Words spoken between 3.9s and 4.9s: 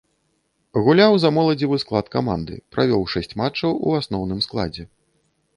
асноўным складзе.